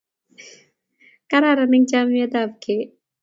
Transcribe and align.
kararan 1.29 1.73
eng 1.77 1.85
chametap 1.91 2.51
kei 2.63 2.83